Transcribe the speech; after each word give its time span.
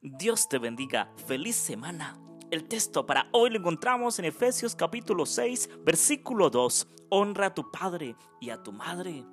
Dios 0.00 0.48
te 0.48 0.58
bendiga. 0.58 1.12
Feliz 1.26 1.56
semana. 1.56 2.18
El 2.50 2.64
texto 2.68 3.06
para 3.06 3.28
hoy 3.32 3.50
lo 3.50 3.58
encontramos 3.58 4.18
en 4.18 4.26
Efesios 4.26 4.76
capítulo 4.76 5.26
6, 5.26 5.70
versículo 5.84 6.50
2. 6.50 6.88
Honra 7.10 7.46
a 7.46 7.54
tu 7.54 7.70
padre 7.70 8.16
y 8.40 8.50
a 8.50 8.62
tu 8.62 8.72
madre, 8.72 9.24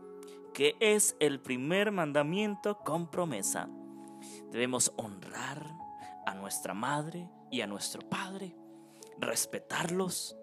que 0.54 0.76
es 0.80 1.16
el 1.20 1.40
primer 1.40 1.92
mandamiento 1.92 2.80
con 2.80 3.10
promesa. 3.10 3.70
Debemos 4.50 4.92
honrar 4.98 5.66
a 6.26 6.34
nuestra 6.34 6.74
madre 6.74 7.30
y 7.52 7.62
a 7.62 7.68
nuestro 7.68 8.02
padre, 8.08 8.56
respetarlos, 9.20 10.36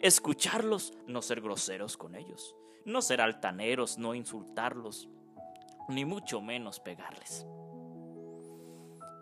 escucharlos, 0.00 0.94
no 1.06 1.22
ser 1.22 1.40
groseros 1.40 1.96
con 1.96 2.14
ellos, 2.14 2.56
no 2.84 3.02
ser 3.02 3.20
altaneros, 3.20 3.98
no 3.98 4.14
insultarlos, 4.14 5.08
ni 5.88 6.04
mucho 6.04 6.40
menos 6.40 6.80
pegarles. 6.80 7.46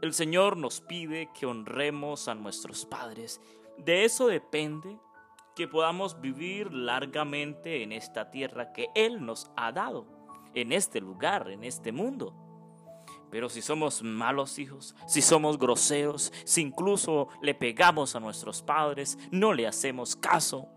El 0.03 0.13
Señor 0.13 0.57
nos 0.57 0.81
pide 0.81 1.31
que 1.33 1.47
honremos 1.47 2.29
a 2.29 2.35
nuestros 2.35 2.85
padres. 2.85 3.41
De 3.79 4.05
eso 4.05 4.27
depende 4.27 4.99
que 5.55 5.67
podamos 5.67 6.21
vivir 6.21 6.73
largamente 6.73 7.83
en 7.83 7.93
esta 7.93 8.31
tierra 8.31 8.73
que 8.73 8.89
Él 8.95 9.25
nos 9.25 9.51
ha 9.57 9.73
dado, 9.73 10.07
en 10.55 10.73
este 10.73 11.01
lugar, 11.01 11.51
en 11.51 11.65
este 11.65 11.93
mundo. 11.93 12.35
Pero 13.31 13.49
si 13.49 13.63
somos 13.63 14.03
malos 14.03 14.59
hijos, 14.59 14.95
si 15.07 15.23
somos 15.23 15.59
groseros, 15.59 16.33
si 16.45 16.61
incluso 16.61 17.29
le 17.41 17.55
pegamos 17.55 18.15
a 18.15 18.21
nuestros 18.21 18.63
padres, 18.63 19.19
no 19.31 19.53
le 19.53 19.67
hacemos 19.67 20.15
caso, 20.15 20.69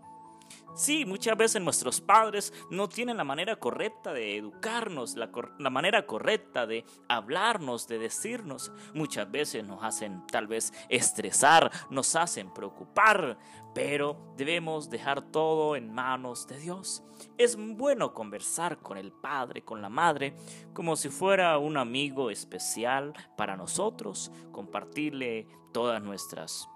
Sí, 0.74 1.04
muchas 1.04 1.36
veces 1.36 1.60
nuestros 1.60 2.00
padres 2.00 2.52
no 2.70 2.88
tienen 2.88 3.16
la 3.16 3.24
manera 3.24 3.56
correcta 3.56 4.12
de 4.12 4.36
educarnos, 4.36 5.16
la, 5.16 5.70
manera 5.70 6.06
correcta 6.06 6.66
de 6.66 6.84
hablarnos, 7.08 7.88
de 7.88 7.98
decirnos. 7.98 8.72
Muchas 8.94 9.30
veces 9.30 9.64
nos 9.64 9.82
hacen 9.82 10.26
tal 10.26 10.46
vez 10.46 10.72
estresar, 10.88 11.70
nos 11.90 12.14
hacen 12.14 12.52
preocupar, 12.52 13.36
pero 13.74 14.34
debemos 14.36 14.90
dejar 14.90 15.22
todo 15.22 15.76
en 15.76 15.92
manos 15.92 16.46
de 16.46 16.58
Dios. 16.58 17.02
Es 17.36 17.56
bueno 17.56 18.14
conversar 18.14 18.78
con 18.78 18.96
el 18.96 19.12
padre, 19.12 19.62
con 19.62 19.82
la 19.82 19.88
madre, 19.88 20.34
como 20.72 20.96
si 20.96 21.08
fuera 21.08 21.58
un 21.58 21.76
amigo 21.76 22.30
especial 22.30 23.12
para 23.36 23.56
nosotros, 23.56 24.30
compartirle 24.52 25.46
todas 25.72 26.00
nuestras... 26.02 26.68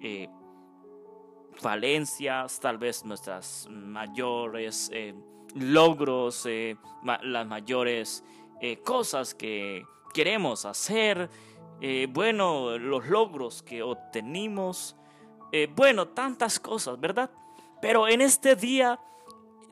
Eh, 0.00 0.28
falencias, 1.62 2.58
tal 2.58 2.76
vez 2.76 3.04
nuestras 3.04 3.68
mayores 3.70 4.90
eh, 4.92 5.14
logros, 5.54 6.44
eh, 6.46 6.76
las 7.22 7.46
mayores 7.46 8.24
eh, 8.60 8.78
cosas 8.78 9.34
que 9.34 9.84
queremos 10.12 10.66
hacer, 10.66 11.30
bueno, 12.10 12.78
los 12.78 13.08
logros 13.08 13.60
que 13.64 13.82
obtenimos, 13.82 14.94
bueno, 15.74 16.06
tantas 16.08 16.60
cosas, 16.60 17.00
¿verdad? 17.00 17.28
Pero 17.80 18.06
en 18.06 18.20
este 18.20 18.54
día, 18.54 19.00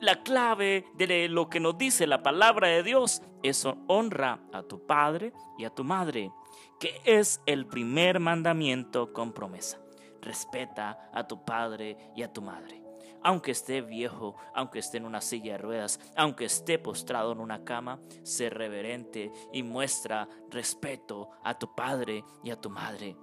la 0.01 0.21
clave 0.21 0.85
de 0.95 1.29
lo 1.29 1.49
que 1.49 1.61
nos 1.61 1.77
dice 1.77 2.07
la 2.07 2.21
palabra 2.21 2.67
de 2.67 2.83
Dios 2.83 3.21
es 3.43 3.65
honra 3.87 4.41
a 4.51 4.63
tu 4.63 4.85
padre 4.85 5.31
y 5.57 5.63
a 5.63 5.69
tu 5.69 5.85
madre, 5.85 6.33
que 6.81 6.99
es 7.05 7.41
el 7.45 7.65
primer 7.65 8.19
mandamiento 8.19 9.13
con 9.13 9.31
promesa 9.31 9.80
respeta 10.21 11.09
a 11.13 11.27
tu 11.27 11.43
padre 11.43 11.97
y 12.15 12.23
a 12.23 12.31
tu 12.31 12.41
madre. 12.41 12.81
Aunque 13.23 13.51
esté 13.51 13.81
viejo, 13.81 14.35
aunque 14.55 14.79
esté 14.79 14.97
en 14.97 15.05
una 15.05 15.21
silla 15.21 15.53
de 15.53 15.57
ruedas, 15.59 15.99
aunque 16.15 16.45
esté 16.45 16.79
postrado 16.79 17.31
en 17.31 17.39
una 17.39 17.63
cama, 17.63 17.99
sé 18.23 18.49
reverente 18.49 19.31
y 19.53 19.61
muestra 19.63 20.27
respeto 20.49 21.29
a 21.43 21.57
tu 21.57 21.75
padre 21.75 22.23
y 22.43 22.49
a 22.49 22.55
tu 22.55 22.69
madre. 22.69 23.15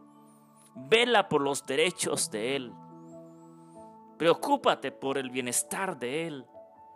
Vela 0.75 1.29
por 1.29 1.41
los 1.41 1.67
derechos 1.67 2.31
de 2.31 2.55
él. 2.55 2.73
Preocúpate 4.19 4.93
por 4.93 5.19
el 5.19 5.31
bienestar 5.31 5.99
de 5.99 6.27
él. 6.27 6.47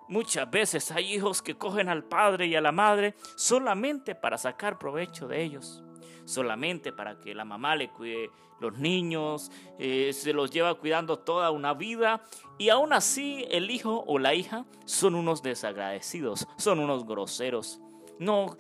Muchas 0.08 0.48
veces 0.50 0.90
hay 0.92 1.12
hijos 1.14 1.42
que 1.42 1.56
cogen 1.56 1.88
al 1.88 2.04
padre 2.04 2.46
y 2.46 2.54
a 2.54 2.60
la 2.60 2.72
madre 2.72 3.14
solamente 3.36 4.14
para 4.14 4.38
sacar 4.38 4.78
provecho 4.78 5.26
de 5.26 5.42
ellos 5.42 5.82
solamente 6.24 6.92
para 6.92 7.20
que 7.20 7.34
la 7.34 7.44
mamá 7.44 7.76
le 7.76 7.90
cuide 7.90 8.30
los 8.60 8.78
niños, 8.78 9.50
eh, 9.78 10.12
se 10.12 10.32
los 10.32 10.50
lleva 10.50 10.74
cuidando 10.74 11.18
toda 11.18 11.50
una 11.50 11.74
vida 11.74 12.22
y 12.58 12.68
aún 12.68 12.92
así 12.92 13.44
el 13.50 13.70
hijo 13.70 14.04
o 14.06 14.18
la 14.18 14.34
hija 14.34 14.64
son 14.84 15.14
unos 15.14 15.42
desagradecidos, 15.42 16.46
son 16.56 16.78
unos 16.78 17.04
groseros, 17.04 17.80
no 18.18 18.56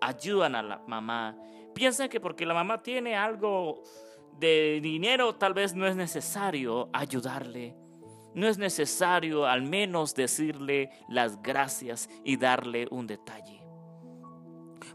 ayudan 0.00 0.54
a 0.54 0.62
la 0.62 0.82
mamá, 0.86 1.36
piensan 1.74 2.08
que 2.08 2.20
porque 2.20 2.46
la 2.46 2.54
mamá 2.54 2.82
tiene 2.82 3.16
algo 3.16 3.82
de 4.38 4.80
dinero 4.82 5.36
tal 5.36 5.54
vez 5.54 5.74
no 5.74 5.86
es 5.86 5.96
necesario 5.96 6.88
ayudarle. 6.92 7.76
No 8.34 8.48
es 8.48 8.56
necesario 8.56 9.46
al 9.46 9.62
menos 9.62 10.14
decirle 10.14 10.90
las 11.08 11.42
gracias 11.42 12.08
y 12.24 12.38
darle 12.38 12.88
un 12.90 13.06
detalle. 13.06 13.60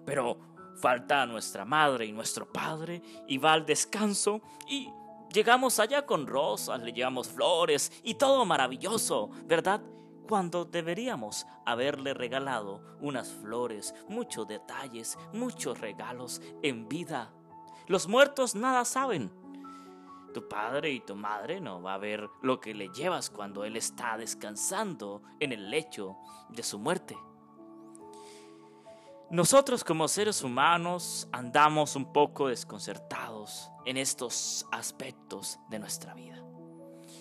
Pero 0.05 0.37
falta 0.77 1.21
a 1.21 1.25
nuestra 1.25 1.65
madre 1.65 2.05
y 2.05 2.11
nuestro 2.11 2.51
padre 2.51 3.01
y 3.27 3.37
va 3.37 3.53
al 3.53 3.65
descanso 3.65 4.41
y 4.67 4.89
llegamos 5.33 5.79
allá 5.79 6.05
con 6.05 6.27
rosas, 6.27 6.81
le 6.81 6.93
llevamos 6.93 7.29
flores 7.29 7.91
y 8.03 8.15
todo 8.15 8.45
maravilloso, 8.45 9.29
¿verdad? 9.45 9.81
Cuando 10.27 10.65
deberíamos 10.65 11.47
haberle 11.65 12.13
regalado 12.13 12.81
unas 12.99 13.29
flores, 13.29 13.95
muchos 14.09 14.47
detalles, 14.47 15.17
muchos 15.33 15.79
regalos 15.79 16.41
en 16.61 16.87
vida. 16.87 17.33
Los 17.87 18.07
muertos 18.07 18.55
nada 18.55 18.83
saben. 18.83 19.31
Tu 20.33 20.47
padre 20.47 20.91
y 20.91 20.99
tu 20.99 21.15
madre 21.15 21.61
no 21.61 21.81
va 21.81 21.93
a 21.93 21.97
ver 21.97 22.29
lo 22.41 22.59
que 22.59 22.73
le 22.73 22.89
llevas 22.89 23.29
cuando 23.29 23.63
él 23.63 23.77
está 23.77 24.17
descansando 24.17 25.23
en 25.39 25.53
el 25.53 25.71
lecho 25.71 26.17
de 26.49 26.61
su 26.61 26.77
muerte. 26.77 27.17
Nosotros 29.29 29.83
como 29.83 30.07
seres 30.07 30.41
humanos 30.41 31.27
andamos 31.33 31.97
un 31.97 32.13
poco 32.13 32.47
desconcertados 32.47 33.69
en 33.85 33.97
estos 33.97 34.65
aspectos 34.71 35.59
de 35.69 35.79
nuestra 35.79 36.13
vida. 36.13 36.41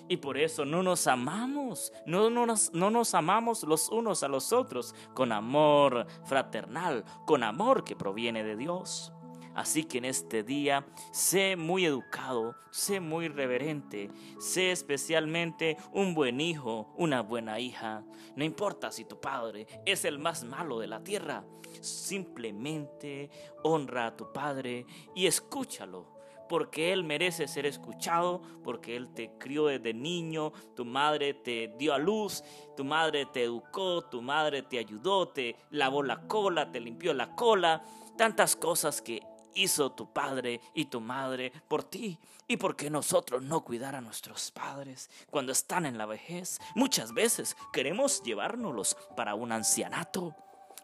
Y 0.09 0.19
por 0.19 0.39
eso 0.39 0.65
no 0.65 0.85
nos 0.85 1.09
amamos, 1.09 1.93
no, 2.07 2.31
nos, 2.31 2.73
no 2.73 2.91
nos 2.91 3.13
amamos 3.15 3.65
los 3.65 3.89
unos 3.89 4.23
a 4.23 4.29
los 4.29 4.53
otros 4.53 4.95
con 5.15 5.33
amor 5.33 6.07
fraternal, 6.25 7.05
con 7.27 7.43
amor 7.43 7.83
que 7.83 7.97
proviene 7.97 8.45
de 8.45 8.57
Dios. 8.57 9.13
Así 9.57 9.85
que 9.85 9.97
en 9.99 10.05
este 10.05 10.43
día 10.43 10.87
sé 11.13 11.57
muy 11.57 11.87
educado, 11.87 12.55
sé 12.71 13.01
muy 13.01 13.29
reverente, 13.29 14.11
sé 14.39 14.71
especialmente 14.71 15.79
un 15.93 16.13
buen 16.15 16.43
hijo, 16.43 16.93
una 16.99 17.23
buena 17.23 17.59
hija. 17.59 18.05
No 18.37 18.45
importa 18.45 18.93
si 18.93 19.07
tu 19.07 19.19
padre 19.19 19.67
es 19.87 20.05
el 20.05 20.19
más 20.19 20.45
malo 20.45 20.79
de 20.79 20.89
la 20.89 21.03
tierra, 21.03 21.43
simplemente 21.81 23.31
honra 23.65 24.09
a 24.09 24.17
tu 24.17 24.31
padre 24.31 24.85
y 25.15 25.27
escúchalo 25.27 26.15
porque 26.51 26.93
Él 26.93 27.03
merece 27.03 27.49
ser 27.49 27.67
escuchado, 27.67 28.41
porque 28.63 28.95
Él 28.95 29.09
te 29.15 29.33
crió 29.39 29.67
desde 29.67 29.95
niño, 29.95 30.53
tu 30.77 30.85
madre 30.85 31.35
te 31.35 31.75
dio 31.77 31.93
a 31.93 31.99
luz, 31.99 32.45
tu 32.77 32.85
madre 32.85 33.27
te 33.27 33.43
educó, 33.43 34.03
tu 34.03 34.23
madre 34.23 34.63
te 34.63 34.79
ayudó, 34.79 35.29
te 35.29 35.57
lavó 35.71 36.05
la 36.05 36.29
cola, 36.29 36.71
te 36.71 36.79
limpió 36.79 37.15
la 37.15 37.35
cola, 37.35 37.83
tantas 38.17 38.55
cosas 38.55 39.03
que 39.03 39.23
hizo 39.57 39.91
tu 39.93 40.13
padre 40.13 40.61
y 40.75 40.85
tu 40.87 41.01
madre 41.01 41.53
por 41.69 41.83
ti. 41.83 42.19
¿Y 42.49 42.59
por 42.59 42.77
qué 42.77 42.91
nosotros 42.91 43.43
no 43.43 43.65
cuidar 43.65 43.97
a 43.97 44.01
nuestros 44.01 44.53
padres 44.53 45.11
cuando 45.31 45.51
están 45.51 45.85
en 45.85 45.99
la 45.99 46.07
vejez? 46.07 46.61
Muchas 46.77 47.13
veces 47.13 47.57
queremos 47.73 48.23
llevárnoslos 48.23 48.97
para 49.17 49.35
un 49.35 49.51
ancianato 49.51 50.35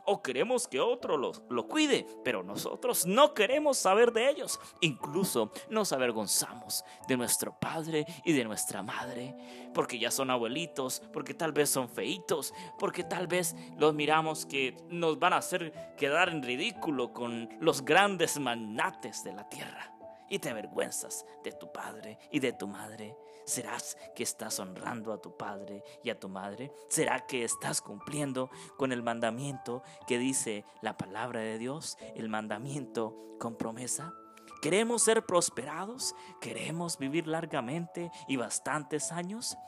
o 0.07 0.23
queremos 0.23 0.69
que 0.69 0.81
otro 0.81 1.17
lo, 1.17 1.33
lo 1.51 1.69
cuide, 1.69 2.07
pero 2.25 2.43
nosotros 2.43 3.07
no 3.07 3.35
queremos 3.35 3.79
saber 3.79 4.13
de 4.13 4.29
ellos. 4.29 4.59
Incluso 4.81 5.53
nos 5.71 5.93
avergonzamos 5.93 6.85
de 7.09 7.17
nuestro 7.17 7.59
padre 7.59 8.07
y 8.25 8.33
de 8.33 8.45
nuestra 8.45 8.83
madre, 8.83 9.35
porque 9.75 9.99
ya 9.99 10.11
son 10.11 10.31
abuelitos, 10.31 11.03
porque 11.13 11.35
tal 11.35 11.53
vez 11.53 11.71
son 11.71 11.89
feitos, 11.89 12.55
porque 12.79 13.05
tal 13.05 13.27
vez 13.27 13.55
los 13.77 13.95
miramos 13.95 14.47
que 14.47 14.77
nos 14.89 15.19
van 15.19 15.33
a 15.33 15.39
hacer 15.39 15.95
quedar 15.97 16.29
en 16.29 16.43
ridículo 16.43 17.13
con 17.13 17.49
los 17.61 17.85
grandes 17.85 18.39
magnates 18.39 19.25
de 19.25 19.33
la 19.33 19.49
tierra 19.49 19.92
y 20.33 20.39
te 20.39 20.49
avergüenzas 20.49 21.27
de 21.45 21.53
tu 21.53 21.71
padre 21.71 22.19
y 22.31 22.41
de 22.41 22.55
tu 22.55 22.67
madre? 22.67 23.15
¿Serás 23.45 23.99
que 24.15 24.23
estás 24.23 24.59
honrando 24.61 25.13
a 25.13 25.21
tu 25.21 25.37
padre 25.37 25.85
y 26.03 26.09
a 26.09 26.19
tu 26.19 26.31
madre? 26.31 26.73
¿Será 26.89 27.27
que 27.27 27.45
estás 27.45 27.83
cumpliendo 27.83 28.49
con 28.79 28.93
el 28.93 29.03
mandamiento 29.03 29.83
que 30.07 30.17
dice 30.17 30.65
la 30.81 30.97
palabra 30.97 31.41
de 31.41 31.59
Dios, 31.59 31.99
el 32.17 32.31
mandamiento 32.31 33.37
con 33.39 33.57
promesa? 33.57 34.15
¿Queremos 34.63 35.03
ser 35.03 35.27
prosperados? 35.27 36.15
¿Queremos 36.41 36.97
vivir 36.97 37.27
largamente 37.27 38.11
y 38.27 38.37
bastantes 38.37 39.13
años? 39.13 39.59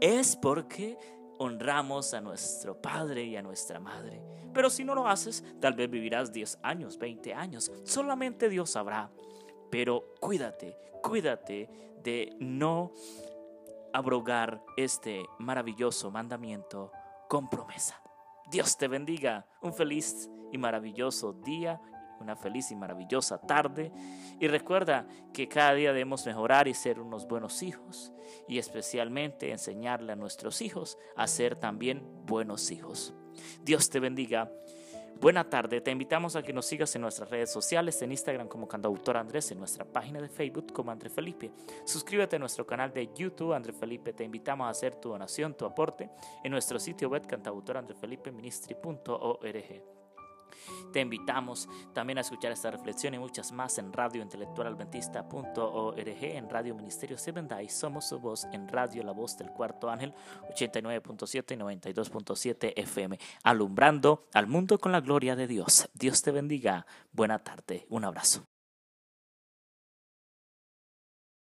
Es 0.00 0.36
porque 0.36 0.96
honramos 1.36 2.14
a 2.14 2.22
nuestro 2.22 2.80
padre 2.80 3.24
y 3.24 3.36
a 3.36 3.42
nuestra 3.42 3.78
madre. 3.78 4.22
Pero 4.54 4.70
si 4.70 4.84
no 4.84 4.94
lo 4.94 5.06
haces, 5.06 5.44
tal 5.60 5.74
vez 5.74 5.90
vivirás 5.90 6.32
10 6.32 6.60
años, 6.62 6.96
20 6.96 7.34
años. 7.34 7.70
Solamente 7.84 8.48
Dios 8.48 8.70
sabrá. 8.70 9.10
Pero 9.74 10.14
cuídate, 10.20 10.78
cuídate 11.02 11.68
de 12.00 12.36
no 12.38 12.92
abrogar 13.92 14.62
este 14.76 15.26
maravilloso 15.40 16.12
mandamiento 16.12 16.92
con 17.28 17.50
promesa. 17.50 18.00
Dios 18.48 18.78
te 18.78 18.86
bendiga. 18.86 19.48
Un 19.62 19.74
feliz 19.74 20.30
y 20.52 20.58
maravilloso 20.58 21.32
día, 21.32 21.80
una 22.20 22.36
feliz 22.36 22.70
y 22.70 22.76
maravillosa 22.76 23.40
tarde. 23.40 23.90
Y 24.38 24.46
recuerda 24.46 25.08
que 25.32 25.48
cada 25.48 25.74
día 25.74 25.92
debemos 25.92 26.24
mejorar 26.24 26.68
y 26.68 26.74
ser 26.74 27.00
unos 27.00 27.26
buenos 27.26 27.60
hijos. 27.64 28.12
Y 28.46 28.58
especialmente 28.58 29.50
enseñarle 29.50 30.12
a 30.12 30.16
nuestros 30.16 30.62
hijos 30.62 30.98
a 31.16 31.26
ser 31.26 31.56
también 31.56 32.06
buenos 32.26 32.70
hijos. 32.70 33.12
Dios 33.64 33.90
te 33.90 33.98
bendiga. 33.98 34.52
Buena 35.20 35.48
tarde, 35.48 35.80
te 35.80 35.90
invitamos 35.90 36.36
a 36.36 36.42
que 36.42 36.52
nos 36.52 36.66
sigas 36.66 36.94
en 36.96 37.02
nuestras 37.02 37.30
redes 37.30 37.50
sociales, 37.50 38.00
en 38.02 38.12
Instagram 38.12 38.46
como 38.46 38.68
Cantautor 38.68 39.16
Andrés, 39.16 39.50
en 39.50 39.58
nuestra 39.58 39.84
página 39.84 40.20
de 40.20 40.28
Facebook 40.28 40.72
como 40.72 40.90
André 40.90 41.08
Felipe. 41.08 41.50
Suscríbete 41.84 42.36
a 42.36 42.38
nuestro 42.38 42.66
canal 42.66 42.92
de 42.92 43.08
YouTube 43.14 43.54
André 43.54 43.72
Felipe, 43.72 44.12
te 44.12 44.24
invitamos 44.24 44.66
a 44.66 44.70
hacer 44.70 44.96
tu 44.96 45.08
donación, 45.08 45.54
tu 45.54 45.64
aporte 45.64 46.10
en 46.42 46.52
nuestro 46.52 46.78
sitio 46.78 47.08
web 47.08 47.26
cantautorandrefelipeministry.org. 47.26 50.03
Te 50.92 51.00
invitamos 51.00 51.68
también 51.92 52.18
a 52.18 52.20
escuchar 52.20 52.52
esta 52.52 52.70
reflexión 52.70 53.14
y 53.14 53.18
muchas 53.18 53.50
más 53.52 53.78
en 53.78 53.92
radiointelectualadventista.org, 53.92 56.22
en 56.22 56.48
Radio 56.48 56.74
Ministerio 56.74 57.18
Seven 57.18 57.48
Day. 57.48 57.68
Somos 57.68 58.08
su 58.08 58.18
voz 58.18 58.46
en 58.52 58.68
Radio 58.68 59.02
La 59.02 59.12
Voz 59.12 59.36
del 59.36 59.50
Cuarto 59.50 59.90
Ángel, 59.90 60.14
89.7 60.54 61.54
y 61.54 61.56
92.7 61.56 62.72
FM, 62.76 63.18
alumbrando 63.42 64.26
al 64.32 64.46
mundo 64.46 64.78
con 64.78 64.92
la 64.92 65.00
gloria 65.00 65.36
de 65.36 65.46
Dios. 65.46 65.88
Dios 65.94 66.22
te 66.22 66.30
bendiga. 66.30 66.86
Buena 67.12 67.40
tarde. 67.40 67.86
Un 67.88 68.04
abrazo. 68.04 68.53